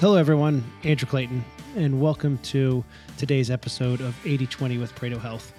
[0.00, 0.62] Hello, everyone.
[0.84, 2.84] Andrew Clayton, and welcome to
[3.16, 5.52] today's episode of 8020 with Pareto Health.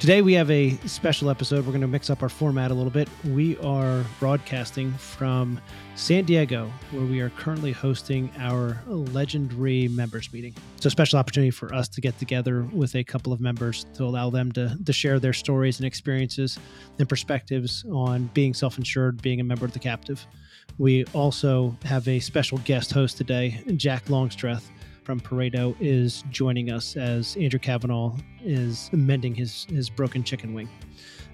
[0.00, 1.64] Today, we have a special episode.
[1.64, 3.08] We're going to mix up our format a little bit.
[3.24, 5.58] We are broadcasting from
[5.94, 10.54] San Diego, where we are currently hosting our legendary members meeting.
[10.76, 14.04] It's a special opportunity for us to get together with a couple of members to
[14.04, 16.58] allow them to, to share their stories and experiences
[16.98, 20.26] and perspectives on being self insured, being a member of the captive.
[20.78, 24.70] We also have a special guest host today, Jack Longstreth
[25.04, 30.68] from Pareto, is joining us as Andrew Cavanaugh is mending his, his broken chicken wing.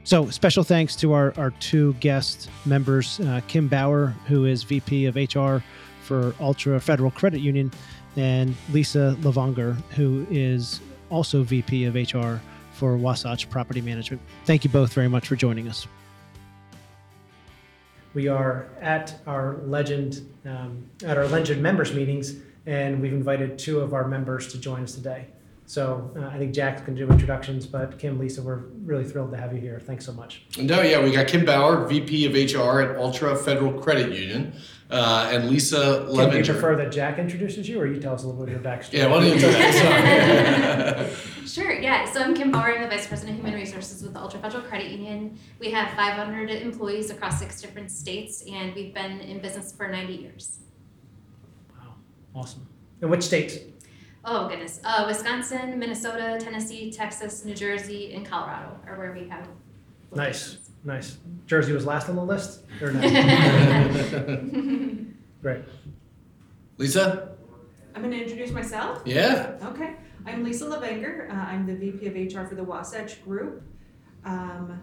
[0.05, 5.07] So, special thanks to our, our two guest members uh, Kim Bauer, who is VP
[5.07, 5.59] of HR
[6.03, 7.71] for Altra Federal Credit Union,
[8.17, 10.81] and Lisa Levanger, who is
[11.11, 12.41] also VP of HR
[12.73, 14.21] for Wasatch Property Management.
[14.45, 15.87] Thank you both very much for joining us.
[18.15, 23.81] We are at our legend um, at our legend members meetings, and we've invited two
[23.81, 25.27] of our members to join us today.
[25.65, 29.31] So uh, I think Jack's going to do introductions, but Kim, Lisa, we're really thrilled
[29.31, 29.81] to have you here.
[29.81, 30.43] Thanks so much.
[30.59, 34.53] No, yeah, we got Kim Bauer, VP of HR at Altra Federal Credit Union,
[34.91, 38.25] uh, and Lisa Kim, do you prefer that Jack introduces you, or you tell us
[38.25, 38.93] a little bit of your backstory?
[38.95, 41.11] Yeah, why don't you do that?
[41.53, 41.67] Sorry.
[41.67, 42.11] Sure, yeah.
[42.11, 44.63] So I'm Kim Bauer, I'm the Vice President of Human Resources with the Altra Federal
[44.63, 45.39] Credit Union.
[45.59, 50.15] We have 500 employees across six different states, and we've been in business for 90
[50.15, 50.61] years.
[51.71, 51.95] Wow,
[52.35, 52.67] awesome.
[53.03, 53.59] And which states?
[54.25, 54.81] Oh, goodness.
[54.83, 59.47] Uh, Wisconsin, Minnesota, Tennessee, Texas, New Jersey, and Colorado are where we have.
[60.15, 61.19] Nice, nice.
[61.47, 63.01] Jersey was last on the list, or no?
[65.43, 65.65] Great.
[66.79, 67.37] Lisa?
[67.95, 69.03] I'm going to introduce myself.
[69.05, 69.59] Yeah.
[69.63, 69.97] Okay.
[70.25, 71.31] I'm Lisa Levanger.
[71.31, 73.63] Uh, I'm the VP of HR for the Wasatch Group.
[74.25, 74.81] Um,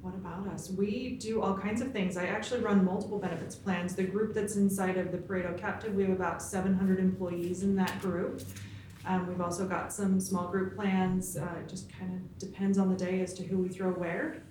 [0.00, 0.70] what about us?
[0.70, 2.16] We do all kinds of things.
[2.16, 3.96] I actually run multiple benefits plans.
[3.96, 8.00] The group that's inside of the Pareto Captive, we have about 700 employees in that
[8.00, 8.42] group.
[9.06, 11.36] Um, we've also got some small group plans.
[11.36, 14.42] Uh, it just kind of depends on the day as to who we throw where.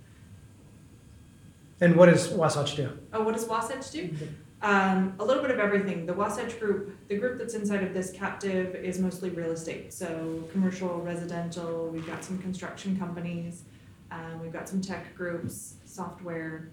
[1.80, 2.92] And what does Wasatch do?
[3.14, 4.14] Oh, what does Wasatch do?
[4.62, 6.06] Um, a little bit of everything.
[6.06, 9.94] The Wasatch Group, the group that's inside of this captive is mostly real estate.
[9.94, 13.64] So commercial, residential, we've got some construction companies,
[14.12, 16.70] um, we've got some tech groups, software.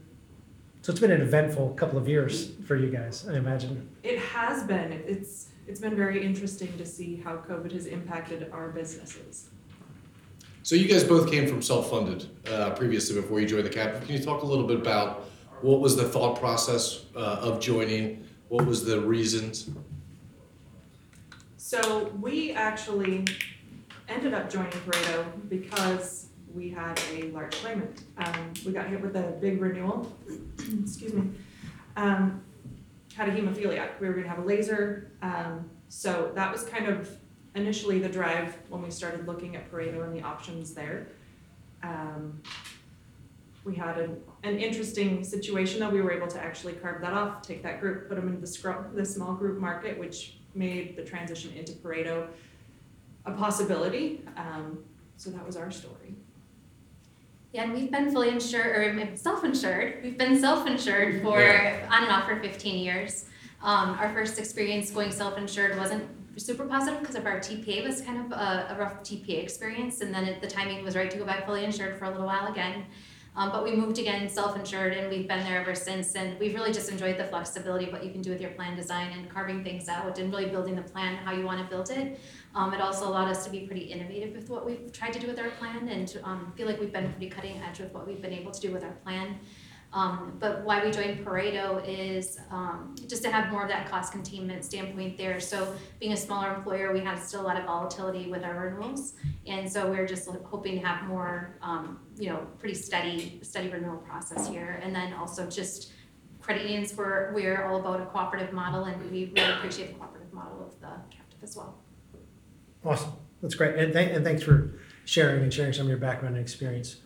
[0.82, 3.88] So it's been an eventful couple of years for you guys, I imagine.
[4.02, 8.70] It has been, it's, it's been very interesting to see how COVID has impacted our
[8.70, 9.48] businesses.
[10.64, 14.06] So you guys both came from self-funded uh, previously before you joined the captive.
[14.06, 15.28] Can you talk a little bit about
[15.62, 18.24] what was the thought process uh, of joining?
[18.48, 19.70] What was the reasons?
[21.56, 23.24] So we actually
[24.08, 28.04] ended up joining Pareto because we had a large claimant.
[28.18, 30.12] Um, we got hit with a big renewal,
[30.58, 31.30] excuse me.
[31.96, 32.42] Um,
[33.14, 34.00] had a hemophiliac.
[34.00, 35.12] We were gonna have a laser.
[35.22, 37.16] Um, so that was kind of
[37.54, 41.08] initially the drive when we started looking at Pareto and the options there.
[41.82, 42.42] Um,
[43.64, 47.42] we had an, an interesting situation that We were able to actually carve that off,
[47.42, 51.04] take that group, put them into the scrub, the small group market, which made the
[51.04, 52.26] transition into Pareto
[53.24, 54.22] a possibility.
[54.36, 54.78] Um,
[55.16, 56.16] so that was our story.
[57.52, 60.00] Yeah, and we've been fully insured, or self-insured.
[60.02, 61.86] We've been self-insured for Yeah.
[61.90, 63.26] on and off for 15 years.
[63.62, 66.08] Um, our first experience going self-insured wasn't
[66.40, 70.12] super positive because of our TPA was kind of a, a rough TPA experience, and
[70.12, 72.50] then it, the timing was right to go back fully insured for a little while
[72.50, 72.86] again.
[73.34, 76.14] Um, but we moved again self-insured, and we've been there ever since.
[76.14, 78.76] And we've really just enjoyed the flexibility of what you can do with your plan
[78.76, 81.90] design and carving things out, and really building the plan how you want to build
[81.90, 82.20] it.
[82.54, 85.26] Um, it also allowed us to be pretty innovative with what we've tried to do
[85.26, 88.20] with our plan and um, feel like we've been pretty cutting edge with what we've
[88.20, 89.38] been able to do with our plan.
[89.92, 94.10] Um, but why we joined Pareto is um, just to have more of that cost
[94.10, 95.38] containment standpoint there.
[95.38, 99.14] So being a smaller employer, we have still a lot of volatility with our renewals,
[99.46, 103.98] and so we're just hoping to have more, um, you know, pretty steady, steady renewal
[103.98, 104.80] process here.
[104.82, 105.92] And then also just
[106.40, 110.32] credit unions, we're we're all about a cooperative model, and we really appreciate the cooperative
[110.32, 111.78] model of the captive as well.
[112.84, 113.12] Awesome.
[113.42, 113.76] That's great.
[113.76, 116.96] And, th- and thanks for sharing and sharing some of your background and experience.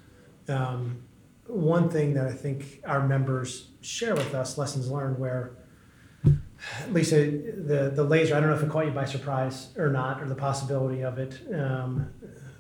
[0.49, 1.03] Um,
[1.49, 5.57] one thing that I think our members share with us, lessons learned, where
[6.91, 10.23] Lisa, the, the laser, I don't know if it caught you by surprise or not,
[10.23, 11.41] or the possibility of it.
[11.55, 12.11] Um,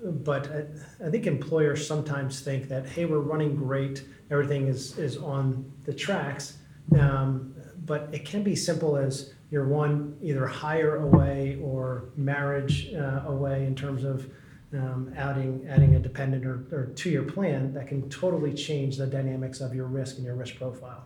[0.02, 5.16] but I, I think employers sometimes think that, hey, we're running great, everything is, is
[5.16, 6.58] on the tracks.
[6.98, 7.54] Um,
[7.84, 13.64] but it can be simple as you're one either hire away or marriage uh, away
[13.64, 14.28] in terms of
[14.72, 19.06] um, adding adding a dependent or, or to your plan that can totally change the
[19.06, 21.04] dynamics of your risk and your risk profile.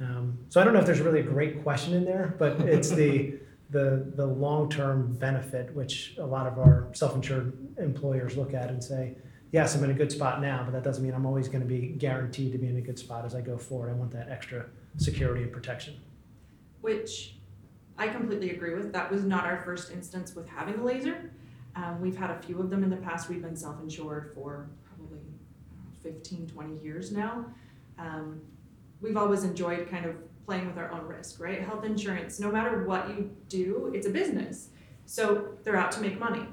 [0.00, 2.90] Um, so I don't know if there's really a great question in there, but it's
[2.90, 3.34] the
[3.70, 8.70] the the long term benefit, which a lot of our self insured employers look at
[8.70, 9.16] and say,
[9.52, 11.66] yes, I'm in a good spot now, but that doesn't mean I'm always going to
[11.66, 13.90] be guaranteed to be in a good spot as I go forward.
[13.90, 15.94] I want that extra security and protection.
[16.80, 17.34] which
[17.98, 18.92] I completely agree with.
[18.92, 21.32] That was not our first instance with having a laser.
[21.78, 23.28] Um, we've had a few of them in the past.
[23.28, 27.46] We've been self-insured for probably know, 15, 20 years now.
[27.98, 28.40] Um,
[29.00, 31.62] we've always enjoyed kind of playing with our own risk, right?
[31.62, 34.70] Health insurance, no matter what you do, it's a business.
[35.06, 36.46] So they're out to make money.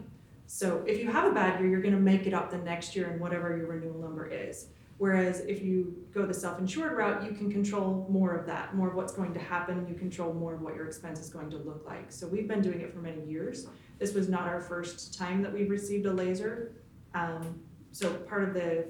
[0.46, 2.96] So if you have a bad year, you're going to make it up the next
[2.96, 4.68] year in whatever your renewal number is.
[4.98, 8.96] Whereas if you go the self-insured route, you can control more of that, more of
[8.96, 9.88] what's going to happen.
[9.90, 12.12] You control more of what your expense is going to look like.
[12.12, 13.68] So we've been doing it for many years.
[14.00, 16.74] This was not our first time that we've received a laser.
[17.14, 17.60] Um,
[17.92, 18.86] so part of the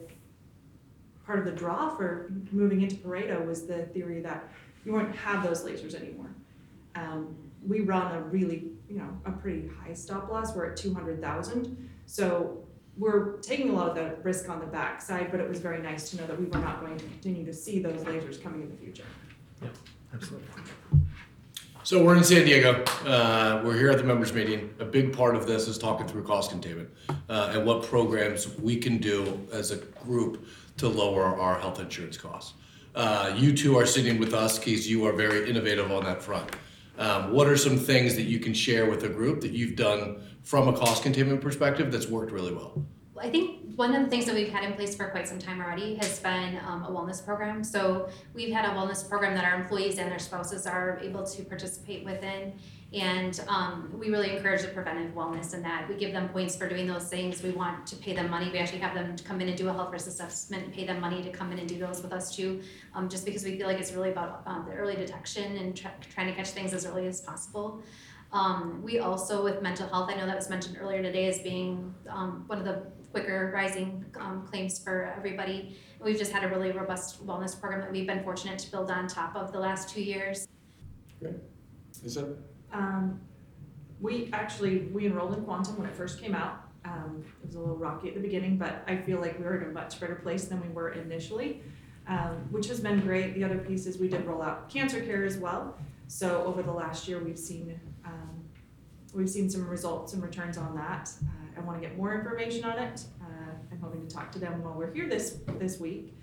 [1.26, 4.48] part of the draw for moving into Pareto was the theory that
[4.86, 6.30] you won't have those lasers anymore.
[6.96, 7.36] Um,
[7.68, 10.56] we run a really, you know, a pretty high stop loss.
[10.56, 11.90] We're at two hundred thousand.
[12.06, 12.64] So
[12.98, 16.10] we're taking a lot of the risk on the backside, but it was very nice
[16.12, 18.70] to know that we were not going to continue to see those lasers coming in
[18.70, 19.04] the future.
[19.62, 19.70] Yeah,
[20.14, 20.48] absolutely.
[21.86, 22.84] So we're in San Diego.
[23.06, 24.74] Uh, we're here at the members meeting.
[24.80, 26.90] A big part of this is talking through cost containment
[27.30, 30.48] uh, and what programs we can do as a group
[30.78, 32.56] to lower our health insurance costs.
[32.96, 36.56] Uh, you two are sitting with us because you are very innovative on that front.
[36.98, 40.24] Um, what are some things that you can share with the group that you've done
[40.42, 42.84] from a cost containment perspective that's worked really well?
[43.18, 45.62] I think one of the things that we've had in place for quite some time
[45.62, 47.64] already has been um, a wellness program.
[47.64, 51.44] So we've had a wellness program that our employees and their spouses are able to
[51.44, 52.54] participate within.
[52.94, 55.88] And um, we really encourage the preventive wellness in that.
[55.90, 57.42] We give them points for doing those things.
[57.42, 58.50] We want to pay them money.
[58.52, 61.00] We actually have them come in and do a health risk assessment and pay them
[61.00, 62.62] money to come in and do those with us too.
[62.94, 65.92] Um, just because we feel like it's really about um, the early detection and try
[66.14, 67.82] trying to catch things as early as possible.
[68.32, 71.94] Um, we also, with mental health, I know that was mentioned earlier today as being
[72.10, 72.84] um, one of the
[73.16, 75.80] quicker rising um, claims for everybody.
[76.04, 79.08] We've just had a really robust wellness program that we've been fortunate to build on
[79.08, 80.50] top of the last two years.
[81.22, 81.36] Great.
[82.04, 82.38] Is that
[82.74, 83.22] Um,
[84.02, 86.64] we actually, we enrolled in Quantum when it first came out.
[86.84, 89.62] Um, it was a little rocky at the beginning, but I feel like we were
[89.62, 91.62] in a much better place than we were initially,
[92.08, 93.34] um, which has been great.
[93.34, 95.78] The other piece is we did roll out cancer care as well.
[96.10, 98.44] So over the last year, we've seen, um,
[99.14, 101.14] we've seen some results and returns on that.
[101.24, 103.06] Uh, I wanna get more information on it.
[103.22, 106.18] Uh, I'm hoping to talk to them while we're here this, this week.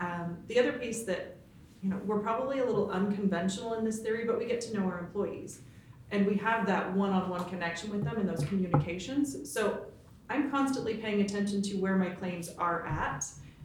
[0.00, 1.36] Um, the other piece that,
[1.82, 4.84] you know, we're probably a little unconventional in this theory, but we get to know
[4.84, 5.60] our employees
[6.10, 9.50] and we have that one-on-one connection with them in those communications.
[9.50, 9.86] So
[10.28, 13.24] I'm constantly paying attention to where my claims are at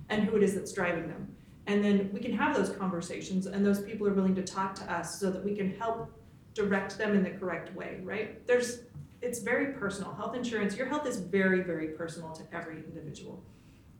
[0.10, 1.36] and who it is that's driving them.
[1.68, 4.92] And then we can have those conversations and those people are willing to talk to
[4.92, 6.10] us so that we can help
[6.54, 8.46] direct them in the correct way, right?
[8.48, 8.80] There's
[9.28, 10.14] it's very personal.
[10.14, 13.44] Health insurance, your health is very, very personal to every individual.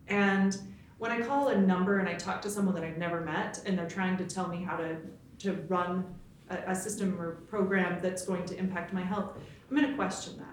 [0.08, 0.58] And
[1.00, 3.78] when I call a number and I talk to someone that I've never met and
[3.78, 4.98] they're trying to tell me how to
[5.40, 6.04] to run
[6.50, 9.38] a, a system or program that's going to impact my health,
[9.70, 10.48] I'm going to question that.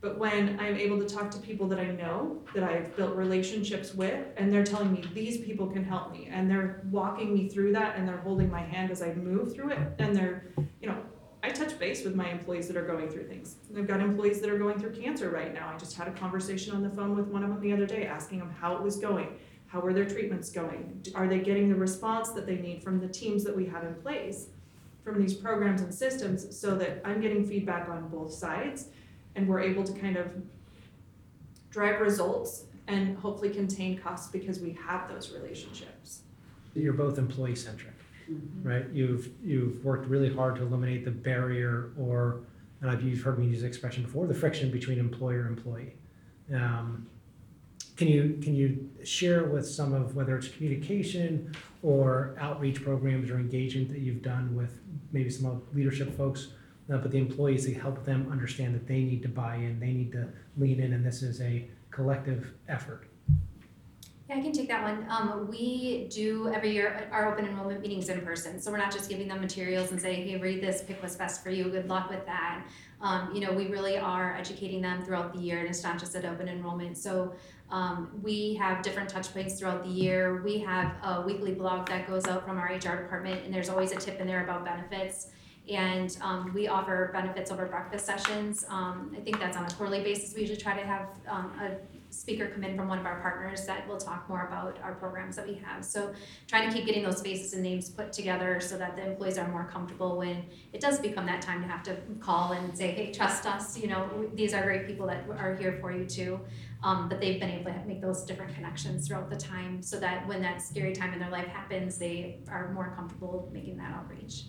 [0.00, 3.94] But when I'm able to talk to people that I know, that I've built relationships
[3.94, 7.72] with, and they're telling me these people can help me, and they're walking me through
[7.74, 10.46] that, and they're holding my hand as I move through it, and they're,
[10.80, 10.98] you know,
[11.42, 13.56] I touch base with my employees that are going through things.
[13.76, 15.72] I've got employees that are going through cancer right now.
[15.72, 18.06] I just had a conversation on the phone with one of them the other day,
[18.06, 19.38] asking them how it was going.
[19.68, 21.04] How are their treatments going?
[21.14, 23.94] Are they getting the response that they need from the teams that we have in
[23.96, 24.48] place?
[25.08, 28.88] from these programs and systems so that I'm getting feedback on both sides
[29.34, 30.30] and we're able to kind of
[31.70, 36.22] drive results and hopefully contain costs because we have those relationships.
[36.74, 37.94] You're both employee centric,
[38.62, 38.86] right?
[38.92, 42.40] You've you've worked really hard to eliminate the barrier or,
[42.80, 45.94] and I've you've heard me use the expression before, the friction between employer and employee.
[46.54, 47.06] Um,
[47.96, 53.38] can you can you share with some of whether it's communication or outreach programs or
[53.38, 54.80] engagement that you've done with
[55.12, 56.48] maybe some of leadership folks,
[56.92, 59.92] uh, but the employees to help them understand that they need to buy in, they
[59.92, 63.08] need to lean in, and this is a collective effort.
[64.28, 65.06] Yeah, I can take that one.
[65.08, 68.60] Um, we do every year our open enrollment meetings in person.
[68.60, 71.42] So we're not just giving them materials and saying, hey, read this, pick what's best
[71.42, 72.66] for you, good luck with that.
[73.00, 76.14] Um, you know, we really are educating them throughout the year and it's not just
[76.14, 76.98] at open enrollment.
[76.98, 77.32] So
[77.70, 80.42] um, we have different touch points throughout the year.
[80.42, 83.92] We have a weekly blog that goes out from our HR department and there's always
[83.92, 85.28] a tip in there about benefits.
[85.70, 88.66] And um, we offer benefits over breakfast sessions.
[88.68, 90.34] Um, I think that's on a quarterly basis.
[90.34, 91.76] We usually try to have um, a
[92.10, 95.36] speaker come in from one of our partners that will talk more about our programs
[95.36, 95.84] that we have.
[95.84, 96.12] So
[96.46, 99.48] trying to keep getting those faces and names put together so that the employees are
[99.48, 103.12] more comfortable when it does become that time to have to call and say, hey,
[103.12, 106.40] trust us, you know, these are great people that are here for you too.
[106.82, 110.26] Um, but they've been able to make those different connections throughout the time so that
[110.28, 114.44] when that scary time in their life happens, they are more comfortable making that outreach.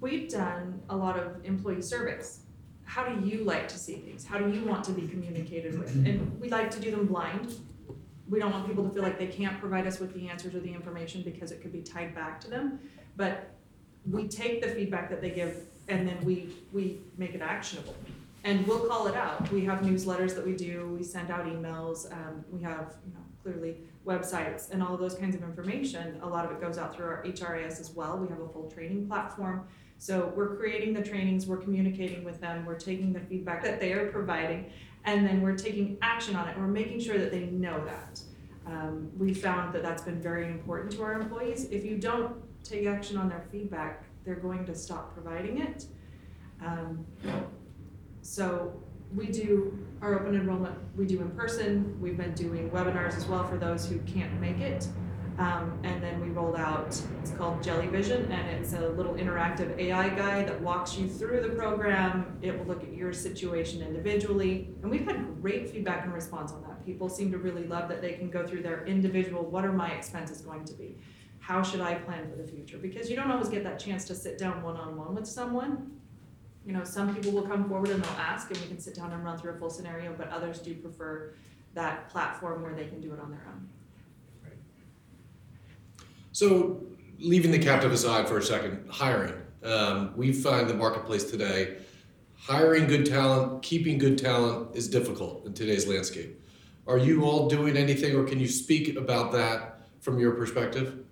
[0.00, 2.41] We've done a lot of employee surveys.
[2.92, 4.26] How do you like to see things?
[4.26, 5.94] How do you want to be communicated with?
[6.06, 7.54] And we like to do them blind.
[8.28, 10.60] We don't want people to feel like they can't provide us with the answers or
[10.60, 12.80] the information because it could be tied back to them.
[13.16, 13.54] But
[14.10, 17.96] we take the feedback that they give and then we, we make it actionable.
[18.44, 19.50] And we'll call it out.
[19.50, 23.24] We have newsletters that we do, we send out emails, um, we have, you know,
[23.42, 26.20] clearly websites and all of those kinds of information.
[26.22, 28.18] A lot of it goes out through our HRIS as well.
[28.18, 29.66] We have a full training platform.
[30.02, 33.92] So we're creating the trainings, we're communicating with them, we're taking the feedback that they
[33.92, 34.72] are providing,
[35.04, 36.58] and then we're taking action on it.
[36.58, 38.20] We're making sure that they know that.
[38.66, 41.68] Um, we found that that's been very important to our employees.
[41.70, 45.86] If you don't take action on their feedback, they're going to stop providing it.
[46.66, 47.06] Um,
[48.22, 48.82] so
[49.14, 53.46] we do our open enrollment, we do in person, we've been doing webinars as well
[53.46, 54.84] for those who can't make it.
[55.38, 56.88] Um, and then we rolled out,
[57.20, 61.48] it's called Jellyvision, and it's a little interactive AI guide that walks you through the
[61.48, 62.38] program.
[62.42, 66.62] It will look at your situation individually, and we've had great feedback and response on
[66.62, 66.84] that.
[66.84, 69.90] People seem to really love that they can go through their individual, what are my
[69.92, 70.96] expenses going to be?
[71.40, 72.76] How should I plan for the future?
[72.76, 75.98] Because you don't always get that chance to sit down one-on-one with someone.
[76.66, 79.12] You know, some people will come forward and they'll ask, and we can sit down
[79.12, 81.34] and run through a full scenario, but others do prefer
[81.74, 83.68] that platform where they can do it on their own.
[86.32, 86.82] So,
[87.18, 89.34] leaving the captive aside for a second, hiring.
[89.62, 91.76] Um, we find the marketplace today,
[92.34, 96.40] hiring good talent, keeping good talent is difficult in today's landscape.
[96.86, 101.04] Are you all doing anything, or can you speak about that from your perspective?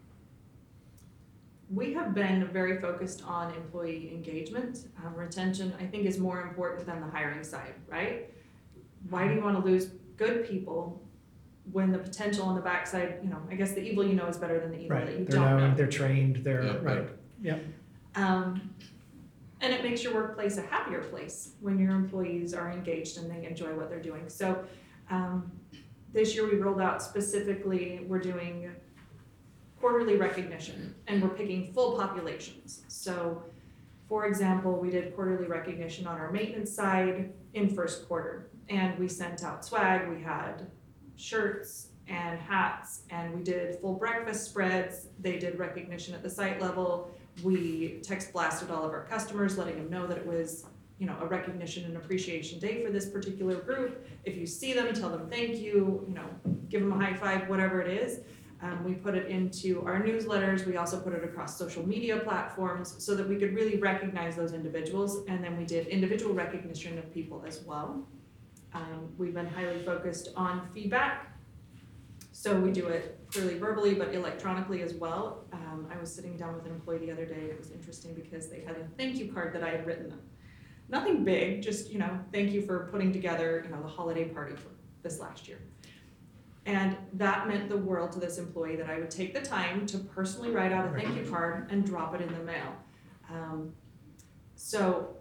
[1.72, 4.88] We have been very focused on employee engagement.
[5.04, 8.32] Um, retention, I think, is more important than the hiring side, right?
[9.10, 11.00] Why do you want to lose good people
[11.72, 14.36] when the potential on the backside, you know, I guess the evil you know is
[14.36, 15.66] better than the evil that you Right, they're don't know.
[15.68, 16.98] known, they're trained, Yeah, they're, right.
[16.98, 17.08] right,
[17.42, 17.64] yep.
[18.16, 18.70] Um,
[19.60, 23.46] and it makes your workplace a happier place when your employees are engaged and they
[23.46, 24.28] enjoy what they're doing.
[24.28, 24.64] So,
[25.10, 25.50] um,
[26.12, 28.70] this year we rolled out specifically, we're doing
[29.80, 32.82] quarterly recognition and we're picking full populations.
[32.88, 33.44] So,
[34.08, 39.06] for example, we did quarterly recognition on our maintenance side in first quarter and we
[39.08, 40.66] sent out swag, we had
[41.20, 45.06] shirts and hats and we did full breakfast spreads.
[45.20, 47.12] They did recognition at the site level
[47.42, 50.66] we text blasted all of our customers, letting them know that it was,
[50.98, 54.06] you know, a recognition and appreciation day for this particular group.
[54.24, 56.26] If you see them, tell them thank you, you know,
[56.68, 58.20] give them a high five, whatever it is.
[58.62, 60.66] Um, we put it into our newsletters.
[60.66, 64.52] We also put it across social media platforms so that we could really recognize those
[64.52, 65.24] individuals.
[65.28, 68.06] And then we did individual recognition of people as well.
[68.74, 71.26] Um, we've been highly focused on feedback.
[72.32, 75.44] So we do it clearly verbally, but electronically as well.
[75.52, 78.48] Um, I was sitting down with an employee the other day, it was interesting because
[78.48, 80.20] they had a thank you card that I had written them.
[80.88, 84.56] Nothing big, just, you know, thank you for putting together, you know, the holiday party
[84.56, 84.68] for
[85.02, 85.58] this last year.
[86.66, 89.98] And that meant the world to this employee that I would take the time to
[89.98, 92.76] personally write out a thank you card and drop it in the mail.
[93.30, 93.72] Um,
[94.56, 95.16] so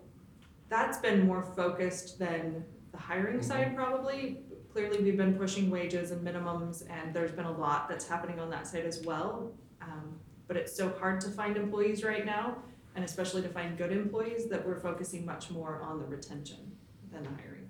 [0.70, 2.64] that's been more focused than
[3.00, 4.40] the hiring side probably.
[4.72, 8.52] Clearly, we've been pushing wages and minimums, and there's been a lot that's happening on
[8.52, 9.52] that side as well.
[9.82, 12.58] Um, but it's so hard to find employees right now,
[12.96, 16.72] and especially to find good employees, that we're focusing much more on the retention
[17.12, 17.68] than the hiring.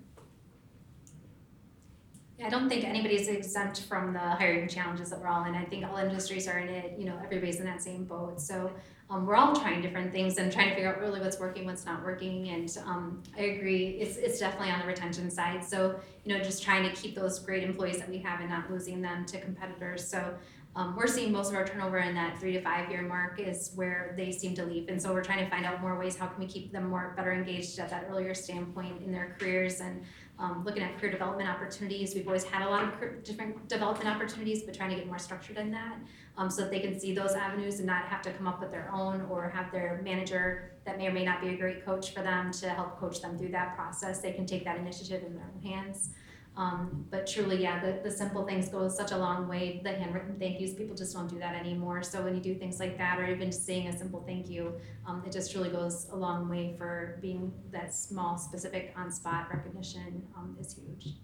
[2.42, 5.54] I don't think anybody's exempt from the hiring challenges that we're all in.
[5.54, 8.40] I think all industries are in it, you know, everybody's in that same boat.
[8.40, 8.70] So
[9.10, 11.84] um, we're all trying different things and trying to figure out really what's working, what's
[11.84, 12.48] not working.
[12.50, 15.64] And um, I agree, it's, it's definitely on the retention side.
[15.64, 18.70] So, you know, just trying to keep those great employees that we have and not
[18.70, 20.06] losing them to competitors.
[20.06, 20.34] So
[20.76, 23.72] um, we're seeing most of our turnover in that three to five year mark is
[23.74, 24.88] where they seem to leave.
[24.88, 27.12] And so we're trying to find out more ways, how can we keep them more
[27.16, 30.04] better engaged at that earlier standpoint in their careers and
[30.40, 32.14] um, looking at career development opportunities.
[32.14, 35.58] We've always had a lot of different development opportunities, but trying to get more structured
[35.58, 35.96] in that
[36.36, 38.70] um, so that they can see those avenues and not have to come up with
[38.70, 42.14] their own or have their manager that may or may not be a great coach
[42.14, 44.20] for them to help coach them through that process.
[44.20, 46.10] They can take that initiative in their own hands.
[46.56, 49.80] Um, but truly, yeah, the, the simple things go such a long way.
[49.82, 52.02] The handwritten thank yous, people just don't do that anymore.
[52.02, 54.74] So when you do things like that, or even just saying a simple thank you,
[55.06, 60.22] um, it just truly goes a long way for being that small, specific, on-spot recognition
[60.36, 61.14] um, is huge.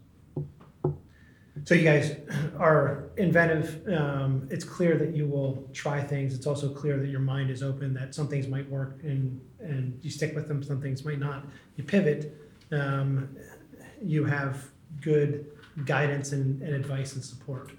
[1.64, 2.16] So you guys
[2.58, 3.82] are inventive.
[3.88, 6.34] Um, it's clear that you will try things.
[6.34, 7.92] It's also clear that your mind is open.
[7.94, 10.62] That some things might work and and you stick with them.
[10.62, 11.44] Some things might not.
[11.74, 12.38] You pivot.
[12.70, 13.36] Um,
[14.00, 15.46] you have good
[15.84, 17.70] guidance and, and advice and support.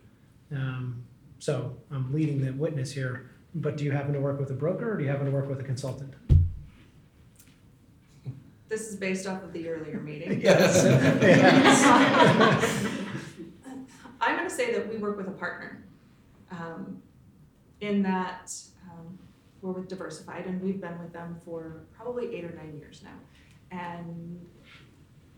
[0.51, 1.03] Um,
[1.39, 3.29] so I'm leading the witness here.
[3.55, 5.49] But do you happen to work with a broker or do you happen to work
[5.49, 6.13] with a consultant?
[8.69, 10.41] This is based off of the earlier meeting.
[10.47, 10.85] Yes.
[14.19, 15.83] I'm gonna say that we work with a partner.
[16.51, 17.01] um,
[17.81, 18.51] In that,
[18.91, 19.17] um,
[19.61, 23.13] we're with Diversified and we've been with them for probably eight or nine years now.
[23.71, 24.45] And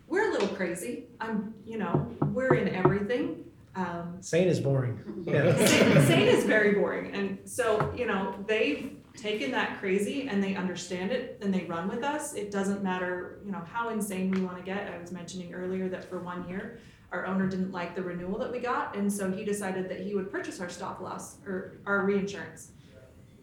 [0.09, 1.05] we're a little crazy.
[1.21, 3.45] I'm, you know, we're in everything.
[3.75, 5.23] Um, Sane is boring.
[5.25, 5.55] Yeah.
[5.65, 10.55] Sane Sane is very boring, and so, you know, they've taken that crazy and they
[10.55, 12.33] understand it and they run with us.
[12.35, 14.87] It doesn't matter, you know, how insane we wanna get.
[14.87, 16.79] I was mentioning earlier that for one year,
[17.11, 20.15] our owner didn't like the renewal that we got, and so he decided that he
[20.15, 22.71] would purchase our stop loss, or our reinsurance.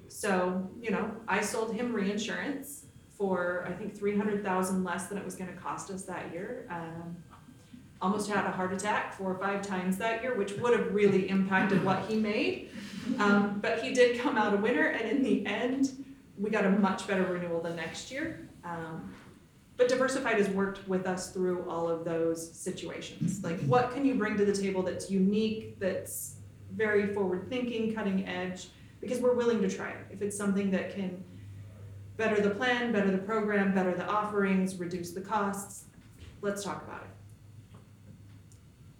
[0.08, 2.85] So, you know, I sold him reinsurance
[3.16, 6.66] for, I think, three hundred thousand less than it was gonna cost us that year.
[6.70, 7.16] Um,
[8.02, 11.28] almost had a heart attack four or five times that year, which would have really
[11.30, 12.70] impacted what he made.
[13.18, 16.04] Um, but he did come out a winner, and in the end,
[16.36, 18.48] we got a much better renewal the next year.
[18.64, 19.14] Um,
[19.78, 23.42] but Diversified has worked with us through all of those situations.
[23.42, 26.36] Like, what can you bring to the table that's unique, that's
[26.72, 28.68] very forward thinking, cutting edge?
[29.00, 30.06] Because we're willing to try it.
[30.10, 31.22] If it's something that can
[32.16, 35.84] better the plan, better the program, better the offerings, reduce the costs,
[36.40, 37.10] let's talk about it.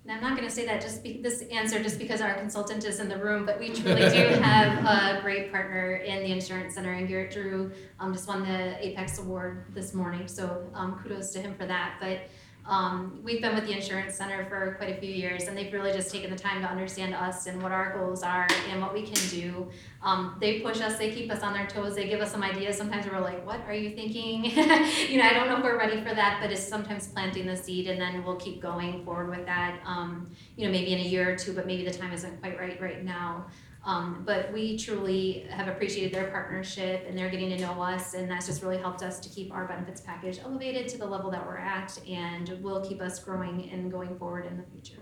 [0.08, 3.00] And I'm not gonna say that just be, this answer just because our consultant is
[3.00, 6.92] in the room, but we truly do have a great partner in the Insurance Center,
[6.92, 11.40] and Garrett Drew, um, just won the Apex Award this morning, so, um, kudos to
[11.40, 12.20] him for that, but,
[12.68, 15.92] um, we've been with the Insurance Center for quite a few years, and they've really
[15.92, 19.02] just taken the time to understand us and what our goals are and what we
[19.02, 19.68] can do.
[20.02, 22.76] Um, they push us, they keep us on their toes, they give us some ideas,
[22.76, 24.44] sometimes we're like, what are you thinking?
[24.44, 27.56] you know, I don't know if we're ready for that, but it's sometimes planting the
[27.56, 29.80] seed and then we'll keep going forward with that.
[29.84, 32.58] Um, you know, maybe in a year or two, but maybe the time isn't quite
[32.58, 33.46] right right now.
[33.86, 38.28] Um, but we truly have appreciated their partnership and they're getting to know us, and
[38.28, 41.46] that's just really helped us to keep our benefits package elevated to the level that
[41.46, 45.00] we're at, and will keep us growing and going forward in the future.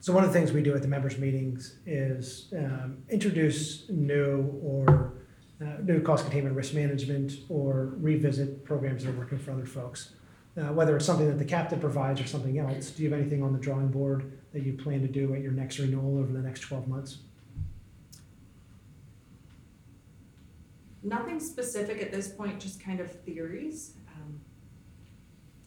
[0.00, 4.60] So one of the things we do at the members' meetings is um, introduce new
[4.60, 5.12] or
[5.60, 10.14] uh, new cost containment risk management or revisit programs that are working for other folks.
[10.56, 13.44] Uh, whether it's something that the captive provides or something else, do you have anything
[13.44, 16.40] on the drawing board that you plan to do at your next renewal over the
[16.40, 17.18] next 12 months?
[21.02, 23.94] Nothing specific at this point, just kind of theories.
[24.14, 24.40] Um,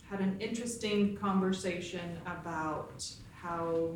[0.09, 3.95] Had an interesting conversation about how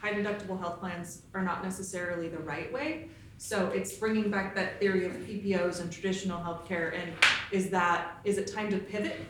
[0.00, 3.08] high deductible health plans are not necessarily the right way.
[3.36, 7.12] So it's bringing back that theory of PPOs and traditional healthcare and
[7.50, 9.20] is that, is it time to pivot?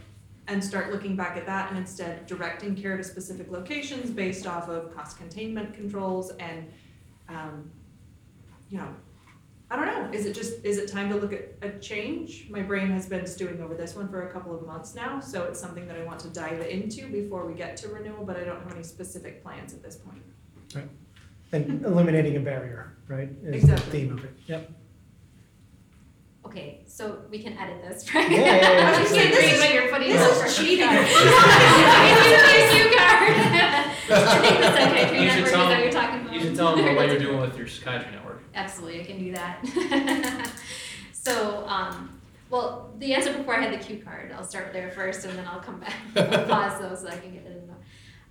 [0.51, 4.69] And start looking back at that and instead directing care to specific locations based off
[4.69, 6.69] of cost containment controls and,
[7.29, 7.71] um,
[8.69, 8.89] you know,
[9.71, 10.11] I don't know.
[10.13, 12.49] Is it just is it time to look at a change?
[12.51, 15.45] My brain has been stewing over this one for a couple of months now, so
[15.45, 18.43] it's something that I want to dive into before we get to renewal, but I
[18.43, 20.23] don't have any specific plans at this point.
[20.75, 20.89] Right.
[21.53, 23.29] And eliminating a barrier, right?
[23.45, 24.35] Is the theme of it.
[24.47, 24.73] Yep.
[26.51, 28.29] Okay, so we can edit this, right?
[28.29, 29.51] Yeah, yeah, yeah, I'm just absolutely.
[29.55, 30.79] agreeing you're putting This down is for cheating.
[30.79, 31.07] cue card.
[32.11, 33.31] Thank you, cue card.
[34.11, 36.35] I think the psychiatry You should network is tell what them- you're talking about.
[36.35, 38.43] You should tell them what you're doing with your psychiatry network.
[38.53, 40.51] Absolutely, I can do that.
[41.13, 45.25] so, um, well, the answer before I had the cue card, I'll start there first
[45.25, 45.95] and then I'll come back.
[46.17, 47.77] I'll pause those so I can get it in there.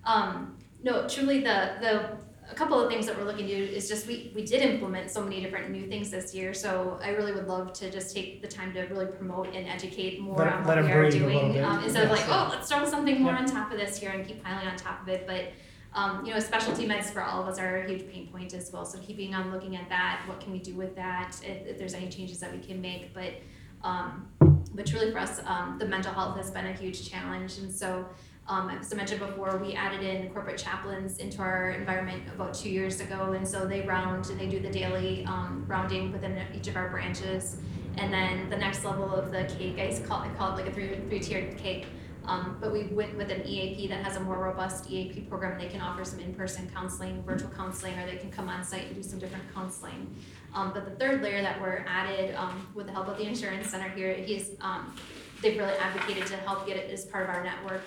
[0.03, 2.17] Um, no, truly the, the,
[2.51, 5.09] a couple of things that we're looking to do is just we, we did implement
[5.11, 6.53] so many different new things this year.
[6.53, 10.19] So I really would love to just take the time to really promote and educate
[10.19, 11.53] more Let- on let what we are breathe a little doing.
[11.53, 11.63] bit.
[11.63, 13.39] Um, instead of like, oh, let's throw something more Yeah.
[13.39, 15.27] on top of this here and keep piling on top of it.
[15.27, 15.51] But
[15.93, 18.71] um, you know, specialty meds for all of us are a huge pain point as
[18.71, 18.85] well.
[18.85, 21.35] So keeping on looking at that, what can we do with that?
[21.43, 23.33] If, if there's any changes that we can make, but
[23.81, 24.27] um,
[24.75, 28.05] but truly for us, um, the mental health has been a huge challenge, and so.
[28.49, 32.69] Um, as I mentioned before, we added in corporate chaplains into our environment about two
[32.69, 36.67] years ago, and so they round and they do the daily um, rounding within each
[36.67, 37.57] of our branches.
[37.97, 40.73] And then the next level of the cake, I call, I call it like a
[40.73, 41.85] three three tiered cake,
[42.25, 45.59] Um, but we went with an EAP that has a more robust EAP program.
[45.59, 48.95] They can offer some in-person counseling, virtual counseling, or they can come on site and
[48.95, 50.07] do some different counseling.
[50.55, 53.69] Um, but the third layer that we're added, um, with the help of the insurance
[53.69, 54.95] center here, he's, um,
[55.41, 57.81] they've really advocated to help get it as part of our network,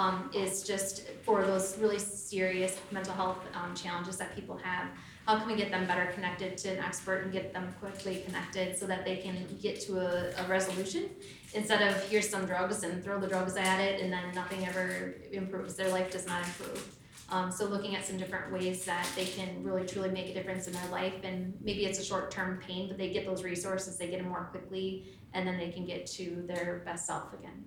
[0.00, 4.88] um, is just for those really serious mental health, um, challenges that people have.
[5.26, 8.78] How can we get them better connected to an expert and get them quickly connected
[8.78, 11.10] so that they can get to a, a resolution?
[11.52, 15.14] Instead of here's some drugs and throw the drugs at it and then nothing ever
[15.32, 16.96] improves, their life does not improve.
[17.28, 20.66] Um, so looking at some different ways that they can really truly make a difference
[20.66, 24.08] in their life and maybe it's a short-term pain, but they get those resources, they
[24.08, 27.64] get them more quickly and then they can get to their best self again.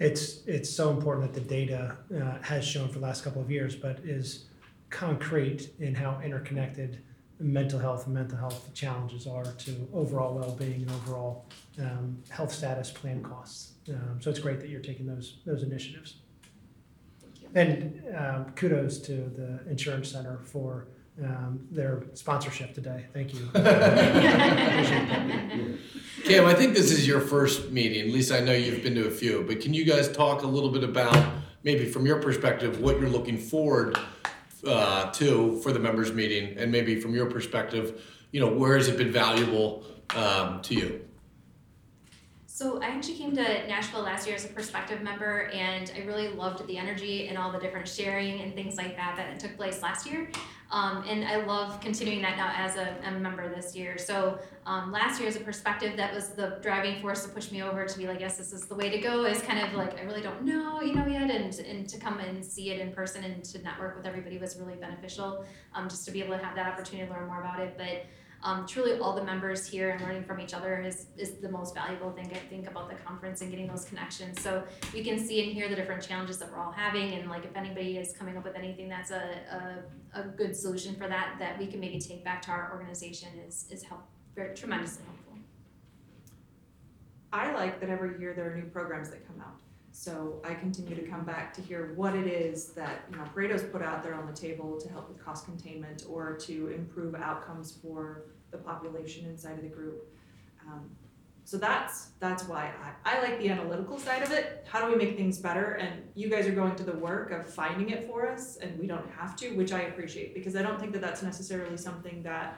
[0.00, 3.50] It's it's so important that the data uh, has shown for the last couple of
[3.50, 4.46] years, but is
[4.90, 7.02] concrete in how interconnected
[7.38, 11.46] mental health and mental health challenges are to overall well-being and overall
[11.80, 13.72] um, health status plan costs.
[13.88, 16.16] Um, so it's great that you're taking those those initiatives.
[17.54, 20.88] And um, kudos to the Insurance Center for
[21.22, 23.06] um, their sponsorship today.
[23.12, 23.48] Thank you.
[26.24, 28.08] Cam, I think this is your first meeting.
[28.08, 29.44] At least I know you've been to a few.
[29.46, 31.16] But can you guys talk a little bit about
[31.62, 33.96] maybe from your perspective what you're looking forward
[34.66, 38.88] uh, to for the members meeting, and maybe from your perspective, you know, where has
[38.88, 39.84] it been valuable
[40.16, 41.04] um, to you?
[42.54, 46.28] So I actually came to Nashville last year as a prospective member, and I really
[46.28, 49.82] loved the energy and all the different sharing and things like that that took place
[49.82, 50.30] last year.
[50.70, 53.98] Um, and I love continuing that now as a, a member this year.
[53.98, 57.60] So um, last year, as a perspective, that was the driving force to push me
[57.60, 59.24] over to be like, yes, this is the way to go.
[59.24, 62.20] Is kind of like I really don't know, you know, yet, and and to come
[62.20, 65.44] and see it in person and to network with everybody was really beneficial.
[65.74, 68.06] Um, just to be able to have that opportunity to learn more about it, but
[68.44, 71.74] um, truly all the members here and learning from each other is, is the most
[71.74, 74.40] valuable thing I think about the conference and getting those connections.
[74.42, 77.46] So we can see and hear the different challenges that we're all having and like
[77.46, 81.36] if anybody is coming up with anything that's a, a, a good solution for that,
[81.38, 84.02] that we can maybe take back to our organization is, is help,
[84.36, 85.38] very tremendously helpful.
[87.32, 89.56] I like that every year there are new programs that come out.
[89.96, 93.62] So I continue to come back to hear what it is that, you know, Pareto's
[93.62, 97.78] put out there on the table to help with cost containment or to improve outcomes
[97.80, 98.24] for
[98.54, 100.10] the population inside of the group.
[100.66, 100.90] Um,
[101.44, 102.72] so that's, that's why
[103.04, 104.66] I, I like the analytical side of it.
[104.66, 105.72] How do we make things better?
[105.74, 108.86] And you guys are going to the work of finding it for us and we
[108.86, 112.56] don't have to, which I appreciate because I don't think that that's necessarily something that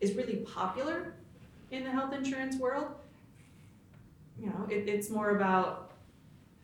[0.00, 1.14] is really popular
[1.70, 2.88] in the health insurance world
[4.38, 5.92] you know, it, it's more about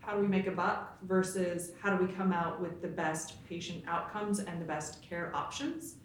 [0.00, 3.46] how do we make a buck versus how do we come out with the best
[3.48, 5.96] patient outcomes and the best care options,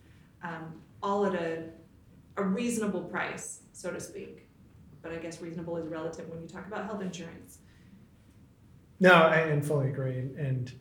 [0.44, 1.64] um, all at a,
[2.38, 4.48] a reasonable price, so to speak.
[5.02, 7.60] But I guess reasonable is relative when you talk about health insurance.
[9.00, 10.18] No, I and fully agree.
[10.38, 10.72] And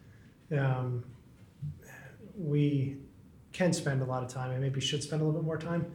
[0.56, 1.04] um,
[2.36, 2.96] we
[3.52, 5.86] can spend a lot of time, and maybe should spend a little bit more time.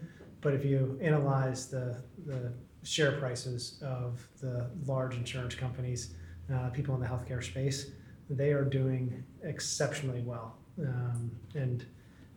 [0.41, 6.13] But if you analyze the the share prices of the large insurance companies,
[6.53, 7.91] uh, people in the healthcare space,
[8.29, 10.57] they are doing exceptionally well.
[10.79, 11.85] Um, and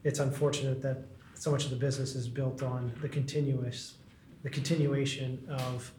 [0.05, 1.05] it's unfortunate that
[1.43, 3.95] so much of the business is built on the continuous,
[4.45, 5.91] the continuation of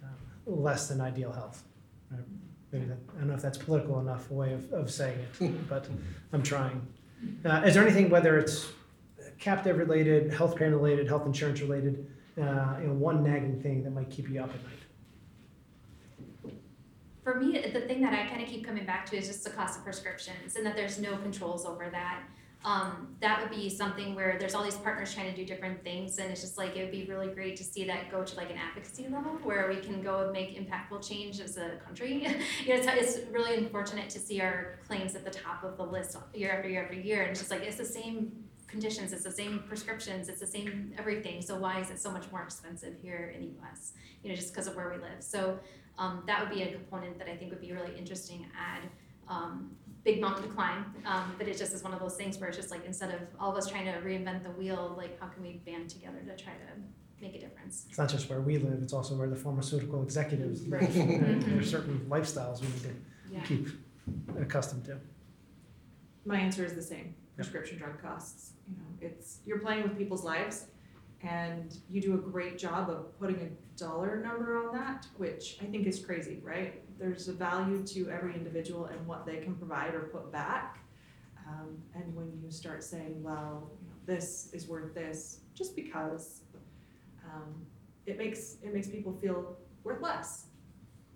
[0.00, 0.10] um,
[0.46, 1.64] less than ideal health.
[2.08, 2.20] Right?
[2.70, 5.88] Maybe that, I don't know if that's political enough way of, of saying it, but
[6.32, 6.86] I'm trying.
[7.44, 8.68] Uh, is there anything, whether it's
[9.40, 12.06] captive related, health plan related, health insurance related,
[12.40, 16.54] uh, you know, one nagging thing that might keep you up at night?
[17.24, 19.50] For me, the thing that I kind of keep coming back to is just the
[19.50, 22.22] cost of prescriptions and that there's no controls over that.
[22.66, 26.18] Um, that would be something where there's all these partners trying to do different things
[26.18, 28.50] and it's just like it would be really great to see that go to like
[28.50, 32.14] an advocacy level where we can go and make impactful change as a country.
[32.24, 32.34] you know,
[32.74, 36.50] it's, it's really unfortunate to see our claims at the top of the list year
[36.50, 38.32] after year after year and it's just like it's the same
[38.66, 41.42] conditions, it's the same prescriptions, it's the same everything.
[41.42, 43.92] So why is it so much more expensive here in the US?
[44.24, 45.20] You know, just because of where we live.
[45.20, 45.60] So
[45.98, 48.88] um, that would be a component that I think would be really interesting add.
[49.28, 49.70] Um,
[50.06, 52.56] big mountain to climb, um, but it just is one of those things where it's
[52.56, 55.42] just like instead of all of us trying to reinvent the wheel, like how can
[55.42, 57.86] we band together to try to make a difference?
[57.88, 60.80] It's not just where we live; it's also where the pharmaceutical executives live.
[60.80, 60.94] Right.
[60.96, 61.48] And Mhm.
[61.50, 62.94] There's certain lifestyles we need to
[63.32, 63.42] Yeah.
[63.44, 63.68] keep
[64.38, 65.00] accustomed to.
[66.24, 68.52] My answer is the same, prescription drug costs.
[68.68, 70.66] You know, it's, you're playing with people's lives
[71.22, 75.64] and you do a great job of putting a dollar number on that, which I
[75.64, 76.80] think is crazy, right?
[76.98, 80.78] There's a value to every individual and what they can provide or put back.
[81.46, 83.70] Um, and when you start saying, well,
[84.06, 86.42] this is worth this, just because,
[87.24, 87.54] um,
[88.06, 90.46] it makes, it makes people feel worth less.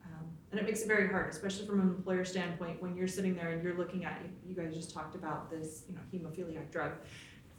[0.05, 3.35] Um, And it makes it very hard, especially from an employer standpoint, when you're sitting
[3.35, 6.93] there and you're looking at, you guys just talked about this, you know, hemophiliac drug.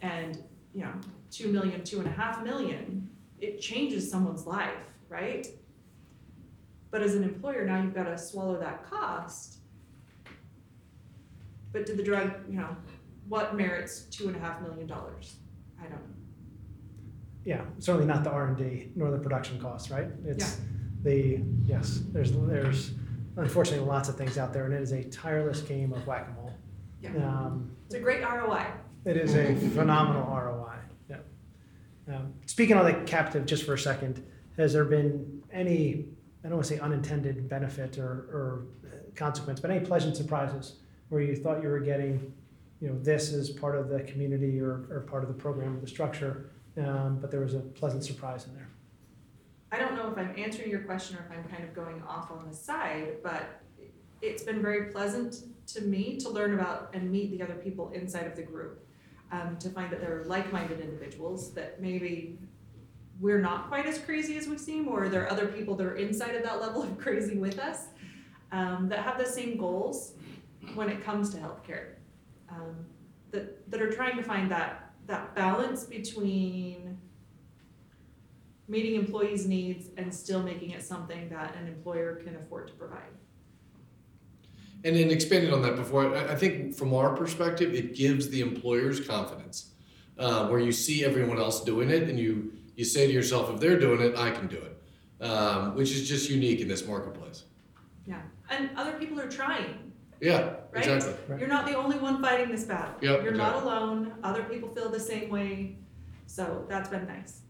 [0.01, 0.93] And, you know,
[1.29, 5.47] two million, two and a half million, it changes someone's life, right?
[6.91, 9.59] But as an employer, now you've gotta swallow that cost.
[11.71, 12.75] But did the drug, you know,
[13.29, 15.37] what merits two and a half million dollars?
[15.79, 15.97] I don't know.
[17.45, 20.07] Yeah, certainly not the R and D nor the production costs, right?
[20.25, 20.59] It's
[21.03, 22.91] the, yes, there's, there's
[23.37, 26.53] unfortunately lots of things out there and it is a tireless game of whack-a-mole.
[27.01, 27.11] Yeah.
[27.15, 28.65] Um, It's a great ROI.
[29.05, 30.75] It is a phenomenal ROI.
[31.09, 32.15] Yeah.
[32.15, 34.23] Um, speaking on the captive, just for a second,
[34.57, 36.05] has there been any,
[36.43, 38.65] I don't want to say unintended benefit or, or
[39.15, 40.77] consequence, but any pleasant surprises
[41.09, 42.33] where you thought you were getting,
[42.79, 45.79] you know, this as part of the community or, or part of the program or
[45.79, 48.69] the structure, um, but there was a pleasant surprise in there?
[49.71, 52.31] I don't know if I'm answering your question or if I'm kind of going off
[52.31, 53.61] on the side, but
[54.21, 58.25] it's been very pleasant to me to learn about and meet the other people inside
[58.25, 58.85] of the group.
[59.31, 62.37] Um, to find that they're like-minded individuals, that maybe
[63.21, 65.85] we're not quite as crazy as we seem, or are there are other people that
[65.85, 67.85] are inside of that level of crazy with us,
[68.51, 70.13] um, that have the same goals
[70.73, 71.93] when it comes to healthcare.
[72.49, 72.75] Um,
[73.29, 76.97] that, that are trying to find that, that balance between
[78.67, 83.13] meeting employees' needs and still making it something that an employer can afford to provide.
[84.83, 88.41] And then expanding on that before, I, I think from our perspective, it gives the
[88.41, 89.67] employers confidence.
[90.17, 93.59] Uh, where you see everyone else doing it and you, you say to yourself, if
[93.59, 94.75] they're doing it, I can do it.
[95.23, 97.43] Um, which is just unique in this marketplace.
[98.07, 99.91] Yeah, and other people are trying.
[100.19, 100.87] Yeah, Right?
[100.87, 101.13] exactly.
[101.27, 101.39] Right.
[101.39, 102.95] You're not the only one fighting this battle.
[103.01, 104.13] Yep, You're not alone.
[104.23, 105.75] Other people feel the same way.
[106.25, 107.41] So that's been nice.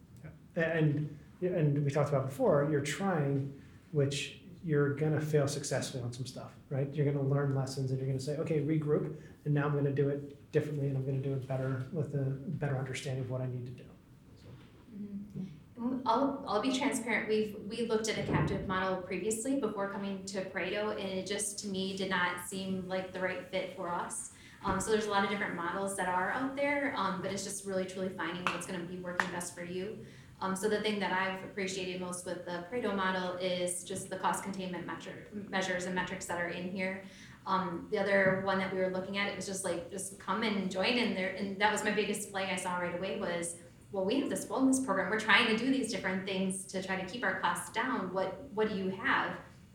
[0.58, 3.54] And, and we talked about before, you're trying,
[3.92, 6.94] which you're gonna fail successfully on some stuff, right?
[6.94, 9.16] You're gonna learn lessons and you're gonna say, okay, regroup,
[9.46, 12.26] and now I'm gonna do it differently and I'm gonna do it better with a
[12.64, 13.84] better understanding of what I need to do.
[16.06, 20.42] I'll, I'll be transparent, we've, we looked at a captive model previously before coming to
[20.46, 24.32] Pareto, and it just, to me, did not seem like the right fit for us.
[24.64, 27.44] Um, so there's a lot of different models that are out there, um, but it's
[27.44, 29.98] just really truly finding what's gonna be working best for you.
[30.40, 34.18] Um, so the thing that I've appreciated most with the Pareto model is just the
[34.18, 37.04] cost containment measure, measures and metrics that are in here.
[37.48, 40.44] Um, the other one that we were looking at, it was just like, just come
[40.44, 43.56] and join in there, and that was my biggest flag I saw right away was,
[43.92, 47.00] well, we have this wellness program, we're trying to do these different things to try
[47.00, 49.32] to keep our costs down, what, what do you have?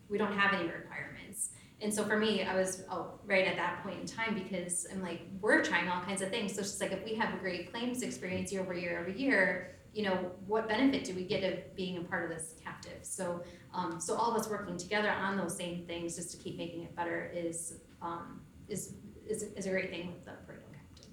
[0.08, 1.50] We don't have any requirements.
[1.82, 5.02] And so for me, I was oh, right at that point in time because I'm
[5.02, 6.54] like, we're trying all kinds of things.
[6.54, 9.10] So it's just like if we have a great claims experience year over year over
[9.10, 12.98] year, you know, what benefit do we get of being a part of this captive?
[13.02, 13.42] So,
[13.74, 16.82] um, so all of us working together on those same things just to keep making
[16.82, 18.94] it better is, um, is,
[19.26, 21.10] is, is a great thing with the Pareto captive.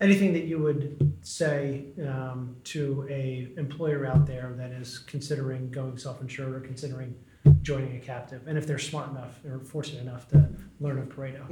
[0.00, 5.98] Anything that you would say um, to a employer out there that is considering going
[5.98, 7.14] self-insured or considering
[7.60, 10.48] joining a captive, and if they're smart enough or fortunate enough to
[10.80, 11.44] learn of Pareto?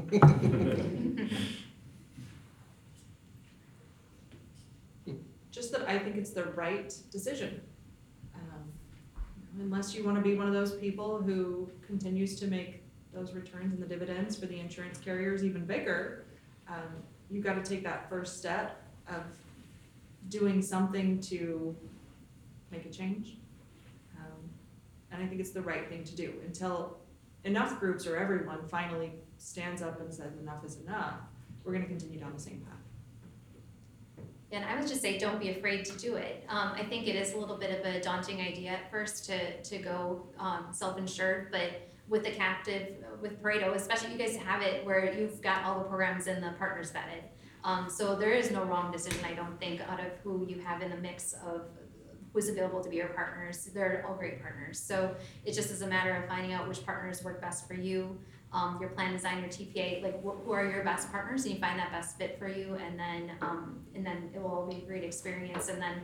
[5.51, 7.61] Just that I think it's the right decision.
[8.35, 8.73] Um,
[9.61, 12.83] Unless you wanna be one of those people who continues to make
[13.13, 16.25] those returns and the dividends for the insurance carriers even bigger,
[16.69, 19.23] um, you gotta take that first step of
[20.29, 21.75] doing something to
[22.71, 23.37] make a change.
[24.19, 24.51] Um,
[25.11, 26.99] And I think it's the right thing to do until
[27.45, 31.21] enough groups or everyone finally stands up and says enough is enough,
[31.65, 32.75] we're gonna continue down the same path.
[34.51, 36.45] And I would just say, don't be afraid to do it.
[36.49, 39.63] Um, I think it is a little bit of a daunting idea at first to,
[39.63, 44.85] to go, um, self-insured, but with the captive, with Pareto, especially you guys have it
[44.85, 47.23] where you've got all the programs and the partners vetted.
[47.65, 50.83] Um, so there is no wrong decision, I don't think, out of who you have
[50.83, 51.63] in the mix of
[52.33, 53.69] who's available to be your partners.
[53.75, 54.79] They're all great partners.
[54.79, 58.19] So it just is a matter of finding out which partners work best for you.
[58.53, 61.61] Um, your plan design, your TPA, like wh- who are your best partners and you
[61.61, 64.77] find that best fit for you and then, um, and then it will all be
[64.77, 66.01] a great experience and then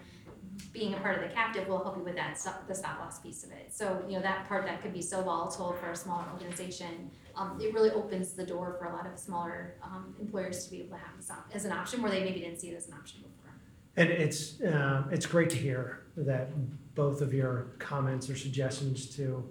[0.72, 3.20] being a part of the captive will help you with that, stop- the stop loss
[3.20, 3.72] piece of it.
[3.72, 7.58] So, you know, that part that could be so volatile for a smaller organization, um,
[7.60, 10.90] it really opens the door for a lot of smaller, um, employers to be able
[10.90, 12.94] to have this op- as an option where they maybe didn't see it as an
[12.94, 13.52] option before.
[13.96, 16.50] And it's, uh, it's great to hear that
[16.94, 19.48] both of your comments or suggestions to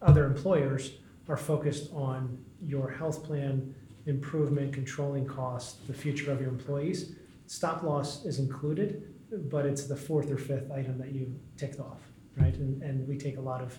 [0.00, 3.74] other employers are focused on your health plan
[4.06, 7.14] improvement, controlling costs, the future of your employees.
[7.46, 9.11] Stop loss is included,
[9.50, 12.00] but it's the fourth or fifth item that you ticked off.
[12.36, 12.54] right?
[12.54, 13.78] And, and we take a lot of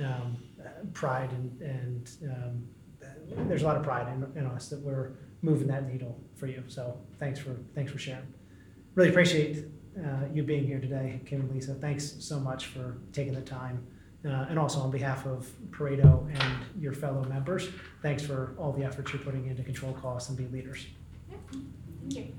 [0.00, 0.36] um,
[0.92, 2.68] pride and, and um,
[3.48, 5.12] there's a lot of pride in, in us that we're
[5.42, 6.62] moving that needle for you.
[6.68, 8.26] So thanks for thanks for sharing.
[8.94, 9.66] Really appreciate
[9.98, 11.74] uh, you being here today, Kim and Lisa.
[11.74, 13.86] Thanks so much for taking the time.
[14.26, 17.68] Uh, and also on behalf of Pareto and your fellow members,
[18.00, 20.86] thanks for all the efforts you're putting in to control costs and be leaders.
[21.30, 22.34] Thank you,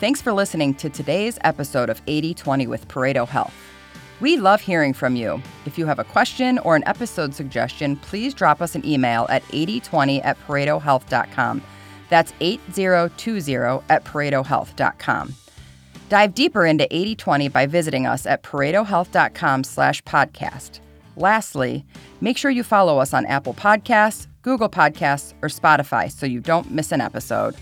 [0.00, 3.54] Thanks for listening to today's episode of 8020 with Pareto Health.
[4.20, 5.42] We love hearing from you.
[5.64, 9.42] If you have a question or an episode suggestion, please drop us an email at
[9.52, 11.62] 8020 at paretohealth.com.
[12.08, 15.34] That's 8020 at paretohealth.com.
[16.08, 20.80] Dive deeper into 8020 by visiting us at paretohealth.com slash podcast.
[21.16, 21.84] Lastly,
[22.20, 26.70] make sure you follow us on Apple Podcasts, Google Podcasts, or Spotify so you don't
[26.70, 27.54] miss an episode.